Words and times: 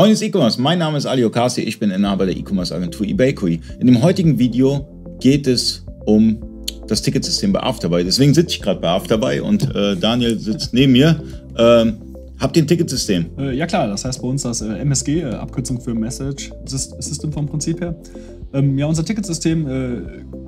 Freunde 0.00 0.14
des 0.14 0.22
E-Commerce, 0.22 0.58
mein 0.58 0.78
Name 0.78 0.96
ist 0.96 1.04
Ali 1.04 1.22
Okasi, 1.26 1.60
ich 1.60 1.78
bin 1.78 1.90
Inhaber 1.90 2.24
der 2.24 2.34
E-Commerce 2.34 2.74
Agentur 2.74 3.06
eBakery. 3.06 3.60
In 3.80 3.86
dem 3.86 4.00
heutigen 4.00 4.38
Video 4.38 4.88
geht 5.20 5.46
es 5.46 5.84
um 6.06 6.42
das 6.88 7.02
Ticketsystem 7.02 7.52
bei 7.52 7.62
Afterbuy. 7.62 8.02
Deswegen 8.02 8.32
sitze 8.32 8.54
ich 8.54 8.62
gerade 8.62 8.80
bei 8.80 8.88
Afterbuy 8.88 9.40
und 9.40 9.62
äh, 9.74 9.98
Daniel 9.98 10.38
sitzt 10.38 10.72
neben 10.72 10.92
mir. 10.92 11.22
Ähm, 11.58 11.98
habt 12.38 12.56
ihr 12.56 12.62
ein 12.62 12.66
Ticketsystem? 12.66 13.26
Äh, 13.38 13.54
ja 13.54 13.66
klar, 13.66 13.88
das 13.88 14.06
heißt 14.06 14.22
bei 14.22 14.28
uns 14.28 14.42
das 14.42 14.62
äh, 14.62 14.72
MSG, 14.78 15.20
äh, 15.20 15.34
Abkürzung 15.34 15.78
für 15.78 15.92
Message 15.92 16.50
System 16.64 17.30
vom 17.30 17.44
Prinzip 17.44 17.82
her. 17.82 17.94
Ähm, 18.54 18.78
ja, 18.78 18.86
unser 18.86 19.04
Ticketsystem 19.04 19.68
äh, 19.68 20.39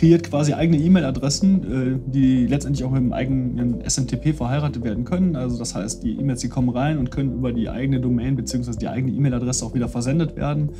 kreiert 0.00 0.24
quasi 0.24 0.54
eigene 0.54 0.78
E-Mail-Adressen, 0.78 1.98
äh, 2.06 2.10
die 2.10 2.46
letztendlich 2.46 2.84
auch 2.84 2.90
mit 2.90 3.02
dem 3.02 3.12
eigenen 3.12 3.82
SMTP 3.86 4.32
verheiratet 4.32 4.82
werden 4.82 5.04
können. 5.04 5.36
Also 5.36 5.58
das 5.58 5.74
heißt, 5.74 6.02
die 6.02 6.18
E-Mails, 6.18 6.40
die 6.40 6.48
kommen 6.48 6.70
rein 6.70 6.96
und 6.96 7.10
können 7.10 7.34
über 7.34 7.52
die 7.52 7.68
eigene 7.68 8.00
Domain 8.00 8.34
bzw. 8.34 8.78
die 8.80 8.88
eigene 8.88 9.12
E-Mail-Adresse 9.12 9.62
auch 9.66 9.74
wieder 9.74 9.88
versendet 9.88 10.36
werden. 10.36 10.70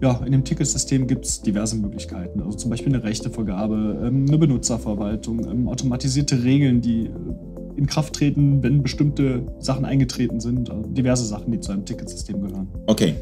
Ja, 0.00 0.22
in 0.24 0.30
dem 0.30 0.44
Ticketsystem 0.44 1.08
gibt 1.08 1.24
es 1.24 1.42
diverse 1.42 1.76
Möglichkeiten. 1.76 2.42
Also 2.42 2.58
zum 2.58 2.70
Beispiel 2.70 2.94
eine 2.94 3.02
Rechtevergabe, 3.02 4.04
ähm, 4.06 4.26
eine 4.28 4.38
Benutzerverwaltung, 4.38 5.50
ähm, 5.50 5.68
automatisierte 5.68 6.44
Regeln, 6.44 6.80
die 6.80 7.06
äh, 7.06 7.10
in 7.76 7.86
Kraft 7.86 8.14
treten, 8.14 8.62
wenn 8.62 8.84
bestimmte 8.84 9.48
Sachen 9.58 9.84
eingetreten 9.84 10.38
sind. 10.38 10.70
Also 10.70 10.88
diverse 10.90 11.24
Sachen, 11.24 11.50
die 11.50 11.58
zu 11.58 11.72
einem 11.72 11.84
Ticketsystem 11.84 12.40
gehören. 12.40 12.68
Okay, 12.86 13.14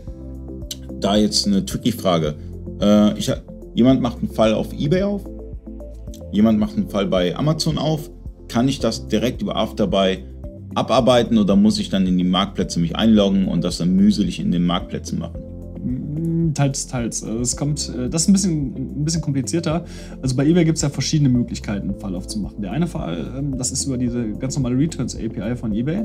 da 1.00 1.16
jetzt 1.16 1.46
eine 1.46 1.64
tricky 1.64 1.92
Frage. 1.92 2.34
Äh, 2.82 3.18
ich, 3.18 3.32
jemand 3.74 4.02
macht 4.02 4.18
einen 4.18 4.28
Fall 4.28 4.52
auf 4.52 4.74
eBay 4.74 5.04
auf 5.04 5.37
jemand 6.32 6.58
macht 6.58 6.76
einen 6.76 6.88
Fall 6.88 7.06
bei 7.06 7.36
Amazon 7.36 7.78
auf, 7.78 8.10
kann 8.48 8.68
ich 8.68 8.78
das 8.78 9.08
direkt 9.08 9.42
über 9.42 9.56
Afterbuy 9.56 10.24
abarbeiten 10.74 11.38
oder 11.38 11.56
muss 11.56 11.78
ich 11.78 11.90
dann 11.90 12.06
in 12.06 12.18
die 12.18 12.24
Marktplätze 12.24 12.80
mich 12.80 12.96
einloggen 12.96 13.48
und 13.48 13.64
das 13.64 13.78
dann 13.78 13.94
mühselig 13.94 14.40
in 14.40 14.52
den 14.52 14.64
Marktplätzen 14.64 15.18
machen? 15.18 16.54
Teils, 16.54 16.86
teils. 16.86 17.22
Also 17.22 17.40
es 17.40 17.56
kommt, 17.56 17.92
äh, 17.94 18.08
das 18.08 18.22
ist 18.22 18.28
ein 18.28 18.32
bisschen, 18.32 18.97
bisschen 19.08 19.22
komplizierter. 19.22 19.84
Also 20.22 20.36
bei 20.36 20.46
eBay 20.46 20.64
gibt 20.64 20.76
es 20.76 20.82
ja 20.82 20.90
verschiedene 20.90 21.28
Möglichkeiten, 21.28 21.90
einen 21.90 22.00
Fall 22.00 22.14
aufzumachen. 22.14 22.60
Der 22.62 22.72
eine 22.72 22.86
Fall, 22.86 23.32
ähm, 23.36 23.56
das 23.56 23.72
ist 23.72 23.86
über 23.86 23.96
diese 23.96 24.32
ganz 24.32 24.56
normale 24.56 24.78
Returns 24.78 25.16
API 25.16 25.56
von 25.56 25.74
eBay. 25.74 26.04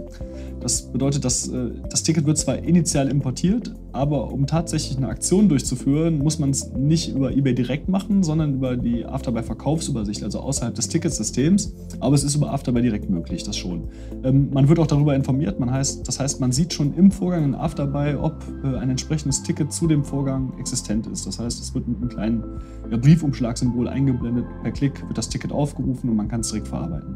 Das 0.59 0.91
bedeutet, 0.91 1.25
dass 1.25 1.47
äh, 1.47 1.71
das 1.89 2.03
Ticket 2.03 2.25
wird 2.25 2.37
zwar 2.37 2.57
initial 2.57 3.09
importiert, 3.09 3.73
aber 3.91 4.31
um 4.31 4.47
tatsächlich 4.47 4.97
eine 4.97 5.07
Aktion 5.07 5.49
durchzuführen, 5.49 6.19
muss 6.19 6.39
man 6.39 6.49
es 6.49 6.71
nicht 6.73 7.13
über 7.13 7.31
eBay 7.31 7.53
direkt 7.53 7.89
machen, 7.89 8.23
sondern 8.23 8.55
über 8.55 8.77
die 8.77 9.05
Afterbuy 9.05 9.43
Verkaufsübersicht, 9.43 10.23
also 10.23 10.39
außerhalb 10.39 10.73
des 10.73 10.87
Ticketsystems. 10.87 11.73
Aber 11.99 12.15
es 12.15 12.23
ist 12.23 12.35
über 12.35 12.51
Afterbuy 12.51 12.81
direkt 12.81 13.09
möglich, 13.09 13.43
das 13.43 13.57
schon. 13.57 13.89
Ähm, 14.23 14.49
man 14.51 14.69
wird 14.69 14.79
auch 14.79 14.87
darüber 14.87 15.15
informiert. 15.15 15.59
Man 15.59 15.71
heißt, 15.71 16.07
das 16.07 16.19
heißt, 16.19 16.39
man 16.39 16.51
sieht 16.51 16.73
schon 16.73 16.93
im 16.95 17.11
Vorgang 17.11 17.43
in 17.43 17.55
Afterbuy, 17.55 18.15
ob 18.15 18.43
äh, 18.63 18.77
ein 18.77 18.89
entsprechendes 18.89 19.43
Ticket 19.43 19.71
zu 19.71 19.87
dem 19.87 20.03
Vorgang 20.03 20.53
existent 20.59 21.07
ist. 21.07 21.27
Das 21.27 21.39
heißt, 21.39 21.59
es 21.59 21.75
wird 21.75 21.87
mit 21.87 21.97
einem 21.97 22.09
kleinen 22.09 22.43
Briefumschlagsymbol 22.97 23.87
eingeblendet. 23.87 24.45
Per 24.61 24.71
Klick 24.71 25.01
wird 25.07 25.17
das 25.17 25.29
Ticket 25.29 25.51
aufgerufen 25.51 26.09
und 26.09 26.15
man 26.15 26.27
kann 26.27 26.41
es 26.41 26.49
direkt 26.49 26.67
verarbeiten. 26.67 27.15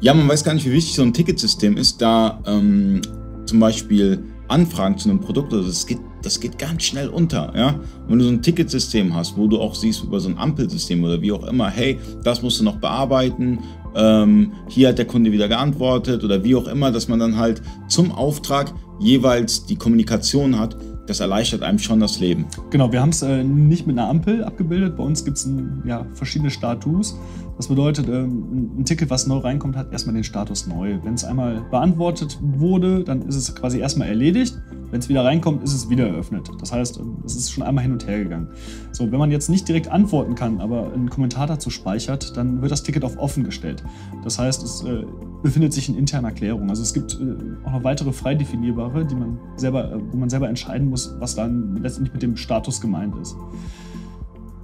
Ja, 0.00 0.14
man 0.14 0.28
weiß 0.28 0.42
gar 0.42 0.54
nicht, 0.54 0.66
wie 0.66 0.72
wichtig 0.72 0.94
so 0.94 1.02
ein 1.02 1.12
Ticketsystem 1.12 1.76
ist, 1.76 2.02
da 2.02 2.42
ähm, 2.46 3.00
zum 3.46 3.60
Beispiel 3.60 4.24
Anfragen 4.48 4.98
zu 4.98 5.08
einem 5.08 5.20
Produkt, 5.20 5.52
also 5.52 5.66
das 5.66 5.86
geht, 5.86 6.00
das 6.22 6.40
geht 6.40 6.58
ganz 6.58 6.82
schnell 6.82 7.08
unter. 7.08 7.52
Ja? 7.56 7.80
Wenn 8.08 8.18
du 8.18 8.24
so 8.24 8.30
ein 8.30 8.42
Ticketsystem 8.42 9.14
hast, 9.14 9.36
wo 9.36 9.46
du 9.46 9.60
auch 9.60 9.74
siehst 9.74 10.04
über 10.04 10.20
so 10.20 10.28
ein 10.28 10.38
Ampelsystem 10.38 11.02
oder 11.02 11.20
wie 11.22 11.32
auch 11.32 11.46
immer, 11.46 11.70
hey, 11.70 11.98
das 12.24 12.42
musst 12.42 12.60
du 12.60 12.64
noch 12.64 12.76
bearbeiten, 12.76 13.60
ähm, 13.94 14.52
hier 14.68 14.88
hat 14.88 14.98
der 14.98 15.06
Kunde 15.06 15.32
wieder 15.32 15.48
geantwortet 15.48 16.24
oder 16.24 16.42
wie 16.44 16.54
auch 16.54 16.66
immer, 16.66 16.90
dass 16.90 17.08
man 17.08 17.18
dann 17.18 17.36
halt 17.36 17.62
zum 17.88 18.12
Auftrag 18.12 18.72
jeweils 19.00 19.66
die 19.66 19.76
Kommunikation 19.76 20.58
hat, 20.58 20.76
das 21.06 21.20
erleichtert 21.20 21.62
einem 21.62 21.78
schon 21.78 22.00
das 22.00 22.20
Leben. 22.20 22.46
Genau, 22.70 22.92
wir 22.92 23.00
haben 23.00 23.10
es 23.10 23.22
äh, 23.22 23.42
nicht 23.42 23.86
mit 23.86 23.98
einer 23.98 24.08
Ampel 24.08 24.44
abgebildet. 24.44 24.96
Bei 24.96 25.02
uns 25.02 25.24
gibt 25.24 25.36
es 25.36 25.48
ja, 25.84 26.06
verschiedene 26.14 26.50
Status. 26.50 27.16
Das 27.62 27.68
bedeutet, 27.68 28.08
ähm, 28.08 28.72
ein 28.76 28.84
Ticket, 28.84 29.08
was 29.08 29.28
neu 29.28 29.36
reinkommt, 29.36 29.76
hat 29.76 29.92
erstmal 29.92 30.14
den 30.16 30.24
Status 30.24 30.66
neu. 30.66 30.98
Wenn 31.04 31.14
es 31.14 31.22
einmal 31.22 31.60
beantwortet 31.70 32.36
wurde, 32.42 33.04
dann 33.04 33.22
ist 33.22 33.36
es 33.36 33.54
quasi 33.54 33.78
erstmal 33.78 34.08
erledigt. 34.08 34.60
Wenn 34.90 34.98
es 34.98 35.08
wieder 35.08 35.24
reinkommt, 35.24 35.62
ist 35.62 35.72
es 35.72 35.88
wieder 35.88 36.08
eröffnet. 36.08 36.50
Das 36.60 36.72
heißt, 36.72 37.00
es 37.24 37.36
ist 37.36 37.52
schon 37.52 37.62
einmal 37.62 37.84
hin 37.84 37.92
und 37.92 38.04
her 38.04 38.18
gegangen. 38.18 38.48
So, 38.90 39.12
wenn 39.12 39.18
man 39.20 39.30
jetzt 39.30 39.48
nicht 39.48 39.68
direkt 39.68 39.86
antworten 39.86 40.34
kann, 40.34 40.60
aber 40.60 40.92
einen 40.92 41.08
Kommentar 41.08 41.46
dazu 41.46 41.70
speichert, 41.70 42.36
dann 42.36 42.62
wird 42.62 42.72
das 42.72 42.82
Ticket 42.82 43.04
auf 43.04 43.16
offen 43.16 43.44
gestellt. 43.44 43.84
Das 44.24 44.40
heißt, 44.40 44.64
es 44.64 44.82
äh, 44.82 45.04
befindet 45.44 45.72
sich 45.72 45.88
in 45.88 45.96
interner 45.96 46.32
Klärung. 46.32 46.68
Also 46.68 46.82
es 46.82 46.92
gibt 46.92 47.14
äh, 47.14 47.36
auch 47.64 47.74
noch 47.74 47.84
weitere 47.84 48.10
frei 48.10 48.34
definierbare, 48.34 49.06
die 49.06 49.14
man 49.14 49.38
selber, 49.54 49.92
äh, 49.92 50.00
wo 50.10 50.16
man 50.16 50.28
selber 50.28 50.48
entscheiden 50.48 50.90
muss, 50.90 51.14
was 51.20 51.36
dann 51.36 51.76
letztendlich 51.76 52.12
mit 52.12 52.22
dem 52.24 52.36
Status 52.36 52.80
gemeint 52.80 53.14
ist. 53.22 53.36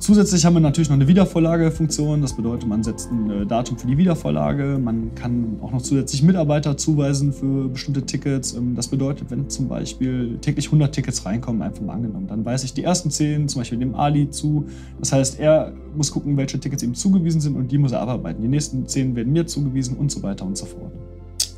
Zusätzlich 0.00 0.44
haben 0.44 0.54
wir 0.54 0.60
natürlich 0.60 0.88
noch 0.88 0.94
eine 0.94 1.08
Wiedervorlagefunktion. 1.08 2.22
Das 2.22 2.34
bedeutet, 2.34 2.68
man 2.68 2.84
setzt 2.84 3.10
ein 3.10 3.30
äh, 3.30 3.46
Datum 3.46 3.76
für 3.76 3.88
die 3.88 3.98
Wiedervorlage. 3.98 4.78
Man 4.78 5.14
kann 5.16 5.58
auch 5.60 5.72
noch 5.72 5.82
zusätzlich 5.82 6.22
Mitarbeiter 6.22 6.76
zuweisen 6.76 7.32
für 7.32 7.68
bestimmte 7.68 8.02
Tickets. 8.02 8.54
Ähm, 8.54 8.76
das 8.76 8.88
bedeutet, 8.88 9.30
wenn 9.30 9.50
zum 9.50 9.66
Beispiel 9.66 10.38
täglich 10.40 10.66
100 10.66 10.94
Tickets 10.94 11.26
reinkommen, 11.26 11.62
einfach 11.62 11.82
mal 11.82 11.94
angenommen, 11.94 12.28
dann 12.28 12.44
weise 12.44 12.64
ich 12.64 12.74
die 12.74 12.84
ersten 12.84 13.10
10 13.10 13.48
zum 13.48 13.60
Beispiel 13.60 13.78
dem 13.78 13.96
Ali 13.96 14.30
zu. 14.30 14.66
Das 15.00 15.12
heißt, 15.12 15.40
er 15.40 15.72
muss 15.96 16.12
gucken, 16.12 16.36
welche 16.36 16.60
Tickets 16.60 16.82
ihm 16.84 16.94
zugewiesen 16.94 17.40
sind 17.40 17.56
und 17.56 17.70
die 17.70 17.78
muss 17.78 17.90
er 17.90 18.00
abarbeiten. 18.00 18.40
Die 18.40 18.48
nächsten 18.48 18.86
10 18.86 19.16
werden 19.16 19.32
mir 19.32 19.46
zugewiesen 19.46 19.96
und 19.96 20.12
so 20.12 20.22
weiter 20.22 20.46
und 20.46 20.56
so 20.56 20.66
fort. 20.66 20.92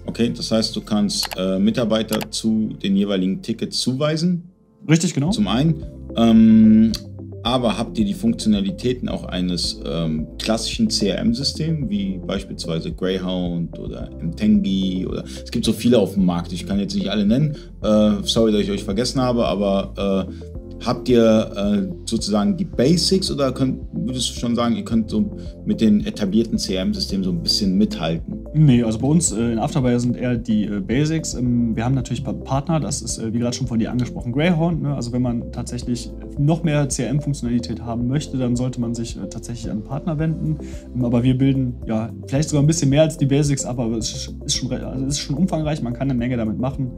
Okay, 0.07 0.33
das 0.35 0.51
heißt, 0.51 0.75
du 0.75 0.81
kannst 0.81 1.29
äh, 1.37 1.59
Mitarbeiter 1.59 2.19
zu 2.31 2.71
den 2.83 2.97
jeweiligen 2.97 3.43
Tickets 3.43 3.81
zuweisen. 3.81 4.51
Richtig, 4.89 5.13
genau. 5.15 5.31
Zum 5.31 5.47
einen. 5.47 5.85
Ähm, 6.17 6.93
aber 7.43 7.79
habt 7.79 7.99
ihr 7.99 8.05
die 8.05 8.15
Funktionalitäten 8.15 9.09
auch 9.09 9.25
eines 9.25 9.81
ähm, 9.87 10.27
klassischen 10.39 10.89
CRM-Systems, 10.89 11.89
wie 11.89 12.19
beispielsweise 12.19 12.93
Greyhound 12.93 13.79
oder 13.79 14.11
Mtengi 14.21 15.07
oder 15.07 15.25
es 15.25 15.51
gibt 15.51 15.65
so 15.65 15.73
viele 15.73 15.99
auf 15.99 16.15
dem 16.15 16.25
Markt, 16.25 16.53
ich 16.53 16.67
kann 16.67 16.79
jetzt 16.79 16.95
nicht 16.95 17.09
alle 17.09 17.27
nennen, 17.27 17.57
äh, 17.83 18.13
sorry, 18.23 18.53
dass 18.53 18.63
ich 18.63 18.71
euch 18.71 18.85
vergessen 18.85 19.21
habe, 19.21 19.47
aber 19.47 20.27
äh, 20.29 20.33
Habt 20.85 21.11
ihr 21.11 21.53
äh, 21.55 21.95
sozusagen 22.07 22.57
die 22.57 22.65
Basics 22.65 23.31
oder 23.31 23.53
könnt, 23.53 23.83
würdest 23.93 24.31
du 24.31 24.41
schon 24.41 24.57
sagen, 24.57 24.77
ihr 24.77 24.85
könnt 24.85 25.11
so 25.11 25.37
mit 25.67 25.81
den 25.81 26.07
etablierten 26.07 26.57
CRM-Systemen 26.57 27.23
so 27.23 27.31
ein 27.31 27.43
bisschen 27.43 27.77
mithalten? 27.77 28.30
Nee, 28.53 28.83
also 28.83 28.99
bei 28.99 29.07
uns 29.07 29.31
äh, 29.31 29.53
in 29.53 29.59
Afterbuy 29.59 29.99
sind 30.01 30.17
eher 30.17 30.37
die 30.37 30.65
äh, 30.65 30.81
Basics. 30.81 31.35
Ähm, 31.35 31.77
wir 31.77 31.85
haben 31.85 31.95
natürlich 31.95 32.25
Partner, 32.25 32.81
das 32.81 33.01
ist 33.01 33.19
äh, 33.19 33.33
wie 33.33 33.39
gerade 33.39 33.55
schon 33.55 33.69
von 33.69 33.79
dir 33.79 33.93
angesprochen, 33.93 34.33
Greyhound. 34.33 34.83
Ne? 34.83 34.95
Also 34.95 35.13
wenn 35.13 35.23
man 35.23 35.53
tatsächlich 35.53 36.11
noch 36.37 36.65
mehr 36.65 36.89
CRM-Funktionalität 36.89 37.83
haben 37.83 38.09
möchte, 38.09 38.39
dann 38.39 38.57
sollte 38.57 38.81
man 38.81 38.95
sich 38.95 39.17
äh, 39.17 39.29
tatsächlich 39.29 39.71
an 39.71 39.85
Partner 39.85 40.19
wenden. 40.19 40.59
Ähm, 40.95 41.05
aber 41.05 41.23
wir 41.23 41.39
bilden 41.39 41.77
ja 41.87 42.11
vielleicht 42.27 42.49
sogar 42.49 42.65
ein 42.65 42.67
bisschen 42.67 42.91
mehr 42.91 43.03
als 43.03 43.17
die 43.17 43.27
Basics 43.27 43.65
ab, 43.65 43.79
aber 43.79 43.97
es 43.97 44.33
ist 44.45 44.57
schon, 44.57 44.73
also 44.73 45.05
es 45.05 45.13
ist 45.13 45.21
schon 45.21 45.37
umfangreich, 45.37 45.81
man 45.83 45.93
kann 45.93 46.11
eine 46.11 46.19
Menge 46.19 46.37
damit 46.37 46.59
machen. 46.59 46.91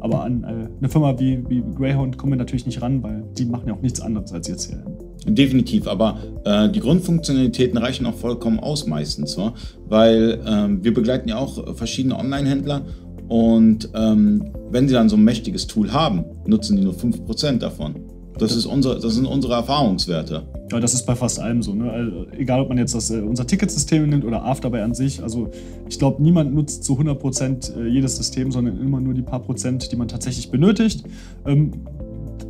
Aber 0.00 0.22
an 0.22 0.44
äh, 0.44 0.68
eine 0.78 0.88
Firma 0.88 1.18
wie, 1.18 1.44
wie 1.50 1.62
Greyhound 1.74 2.16
kommen 2.16 2.32
wir 2.32 2.38
natürlich 2.38 2.64
nicht 2.64 2.80
ran, 2.80 3.02
weil 3.02 3.24
die 3.36 3.44
machen 3.44 3.68
ja 3.68 3.74
auch 3.74 3.82
nichts 3.82 4.00
anderes 4.00 4.32
als 4.32 4.48
ihr 4.48 4.56
CRM. 4.56 5.03
Definitiv, 5.26 5.88
aber 5.88 6.18
äh, 6.44 6.68
die 6.68 6.80
Grundfunktionalitäten 6.80 7.78
reichen 7.78 8.04
auch 8.06 8.14
vollkommen 8.14 8.60
aus 8.60 8.86
meistens, 8.86 9.38
wa? 9.38 9.54
weil 9.88 10.40
ähm, 10.46 10.84
wir 10.84 10.92
begleiten 10.92 11.28
ja 11.28 11.38
auch 11.38 11.76
verschiedene 11.76 12.18
Online-Händler 12.18 12.82
und 13.28 13.88
ähm, 13.94 14.50
wenn 14.70 14.86
sie 14.86 14.94
dann 14.94 15.08
so 15.08 15.16
ein 15.16 15.24
mächtiges 15.24 15.66
Tool 15.66 15.92
haben, 15.92 16.24
nutzen 16.46 16.76
die 16.76 16.82
nur 16.82 16.94
5% 16.94 17.58
davon. 17.58 17.94
Das, 18.38 18.54
ist 18.54 18.66
unsere, 18.66 18.98
das 18.98 19.14
sind 19.14 19.26
unsere 19.26 19.54
Erfahrungswerte. 19.54 20.42
Ja, 20.72 20.80
das 20.80 20.92
ist 20.92 21.06
bei 21.06 21.14
fast 21.14 21.38
allem 21.38 21.62
so. 21.62 21.72
Ne? 21.72 21.90
Also, 21.90 22.26
egal, 22.36 22.60
ob 22.60 22.68
man 22.68 22.78
jetzt 22.78 22.94
das, 22.94 23.10
äh, 23.10 23.20
unser 23.20 23.46
Ticketsystem 23.46 24.08
nimmt 24.08 24.24
oder 24.24 24.44
Afterbuy 24.44 24.80
an 24.80 24.92
sich. 24.92 25.22
Also 25.22 25.50
ich 25.88 25.98
glaube, 25.98 26.20
niemand 26.22 26.52
nutzt 26.52 26.82
zu 26.82 26.94
100 26.94 27.18
Prozent 27.18 27.72
äh, 27.76 27.86
jedes 27.86 28.16
System, 28.16 28.50
sondern 28.50 28.80
immer 28.80 29.00
nur 29.00 29.14
die 29.14 29.22
paar 29.22 29.40
Prozent, 29.40 29.92
die 29.92 29.96
man 29.96 30.08
tatsächlich 30.08 30.50
benötigt. 30.50 31.04
Ähm, 31.46 31.72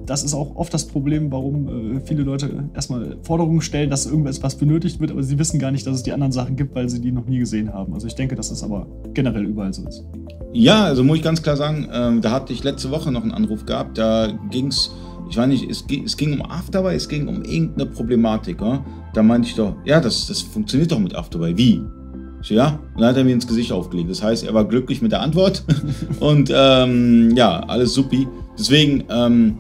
das 0.07 0.23
ist 0.23 0.35
auch 0.35 0.57
oft 0.57 0.73
das 0.75 0.87
Problem, 0.87 1.33
warum 1.33 1.97
äh, 1.97 2.01
viele 2.05 2.23
Leute 2.23 2.69
erstmal 2.75 3.17
Forderungen 3.23 3.61
stellen, 3.61 3.91
dass 3.91 4.07
irgendwas 4.07 4.57
benötigt 4.57 5.01
wird, 5.01 5.11
aber 5.11 5.23
sie 5.23 5.39
wissen 5.39 5.59
gar 5.59 5.71
nicht, 5.71 5.87
dass 5.87 5.97
es 5.97 6.03
die 6.03 6.13
anderen 6.13 6.33
Sachen 6.33 6.57
gibt, 6.57 6.75
weil 6.75 6.89
sie 6.89 7.01
die 7.01 7.13
noch 7.13 7.27
nie 7.27 7.39
gesehen 7.39 7.73
haben. 7.73 7.95
Also 7.95 8.07
ich 8.07 8.15
denke, 8.15 8.35
dass 8.35 8.51
das 8.51 8.63
aber 8.63 8.87
generell 9.15 9.45
überall 9.45 9.73
so 9.73 9.87
ist. 9.89 10.05
Ja, 10.53 10.85
also 10.85 11.03
muss 11.03 11.19
ich 11.19 11.23
ganz 11.23 11.43
klar 11.43 11.57
sagen, 11.57 11.89
ähm, 11.93 12.21
da 12.21 12.31
hatte 12.31 12.53
ich 12.53 12.63
letzte 12.63 12.91
Woche 12.91 13.11
noch 13.11 13.23
einen 13.23 13.33
Anruf 13.33 13.65
gehabt, 13.67 13.99
da 13.99 14.33
ging 14.51 14.69
es 14.69 14.91
ich 15.29 15.37
weiß 15.37 15.49
nicht, 15.49 15.71
es, 15.71 15.85
es 16.05 16.17
ging 16.17 16.39
um 16.39 16.43
Afterbuy, 16.43 16.95
es 16.95 17.09
ging 17.09 17.29
um 17.29 17.43
irgendeine 17.43 17.87
Problematik. 17.87 18.61
Ja? 18.61 18.85
Da 19.15 19.23
meinte 19.23 19.49
ich 19.49 19.55
doch, 19.55 19.75
ja, 19.85 20.01
das, 20.01 20.27
das 20.27 20.43
funktioniert 20.43 20.93
doch 20.93 20.99
mit 20.99 21.15
Afterbuy. 21.15 21.57
Wie? 21.57 21.83
Ja, 22.43 22.79
und 22.95 23.01
dann 23.01 23.09
hat 23.09 23.17
er 23.17 23.25
mir 23.25 23.33
ins 23.33 23.47
Gesicht 23.47 23.73
aufgelegt. 23.73 24.11
Das 24.11 24.23
heißt, 24.23 24.45
er 24.45 24.53
war 24.53 24.67
glücklich 24.67 25.01
mit 25.01 25.13
der 25.13 25.23
Antwort 25.23 25.65
und 26.21 26.53
ähm, 26.55 27.35
ja, 27.35 27.61
alles 27.61 27.95
supi. 27.95 28.29
Deswegen, 28.59 29.05
ähm, 29.09 29.57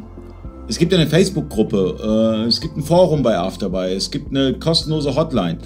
es 0.66 0.78
gibt 0.78 0.94
eine 0.94 1.06
Facebook-Gruppe, 1.06 2.43
äh, 2.44 2.49
es 2.49 2.61
gibt 2.61 2.76
ein 2.76 2.82
Forum 2.82 3.22
bei 3.22 3.37
Afterbuy, 3.37 3.93
es 3.93 4.11
gibt 4.11 4.31
eine 4.31 4.55
kostenlose 4.55 5.14
Hotline. 5.14 5.58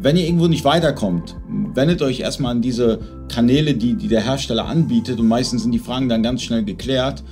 Wenn 0.00 0.16
ihr 0.16 0.24
irgendwo 0.24 0.46
nicht 0.46 0.64
weiterkommt, 0.64 1.36
wendet 1.74 2.02
euch 2.02 2.20
erstmal 2.20 2.52
an 2.52 2.62
diese 2.62 3.00
Kanäle, 3.28 3.74
die, 3.74 3.94
die 3.94 4.08
der 4.08 4.22
Hersteller 4.22 4.66
anbietet 4.66 5.18
und 5.18 5.26
meistens 5.28 5.62
sind 5.64 5.72
die 5.72 5.80
Fragen 5.80 6.08
dann 6.08 6.22
ganz 6.22 6.42
schnell 6.42 6.64
geklärt 6.64 7.22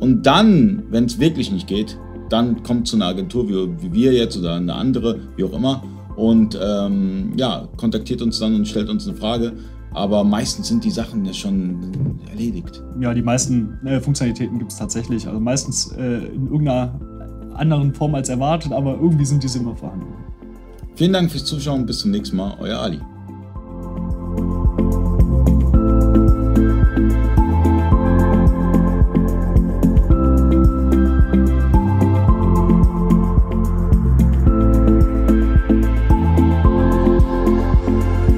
Und 0.00 0.26
dann, 0.26 0.84
wenn 0.90 1.04
es 1.04 1.20
wirklich 1.20 1.52
nicht 1.52 1.66
geht, 1.66 1.98
dann 2.30 2.62
kommt 2.62 2.88
zu 2.88 2.96
einer 2.96 3.06
Agentur 3.06 3.48
wie, 3.48 3.82
wie, 3.82 3.92
wir 3.92 4.12
jetzt 4.12 4.36
oder 4.36 4.54
eine 4.54 4.74
andere, 4.74 5.20
wie 5.36 5.44
auch 5.44 5.52
immer, 5.52 5.82
und 6.16 6.58
ähm, 6.60 7.34
ja, 7.36 7.68
kontaktiert 7.76 8.22
uns 8.22 8.38
dann 8.38 8.54
und 8.54 8.66
stellt 8.66 8.88
uns 8.88 9.06
eine 9.06 9.16
Frage. 9.16 9.52
Aber 9.96 10.24
meistens 10.24 10.68
sind 10.68 10.84
die 10.84 10.90
Sachen 10.90 11.24
ja 11.24 11.32
schon 11.32 12.20
erledigt. 12.28 12.84
Ja, 13.00 13.14
die 13.14 13.22
meisten 13.22 13.78
äh, 13.86 13.98
Funktionalitäten 13.98 14.58
gibt 14.58 14.70
es 14.70 14.76
tatsächlich. 14.76 15.26
Also 15.26 15.40
meistens 15.40 15.90
äh, 15.92 16.18
in 16.34 16.48
irgendeiner 16.48 17.00
anderen 17.54 17.94
Form 17.94 18.14
als 18.14 18.28
erwartet, 18.28 18.72
aber 18.72 18.94
irgendwie 18.96 19.24
sind 19.24 19.42
diese 19.42 19.58
immer 19.58 19.74
vorhanden. 19.74 20.12
Vielen 20.96 21.14
Dank 21.14 21.30
fürs 21.30 21.46
Zuschauen. 21.46 21.86
Bis 21.86 22.00
zum 22.00 22.10
nächsten 22.10 22.36
Mal. 22.36 22.54
Euer 22.60 22.78
Ali. 22.78 23.00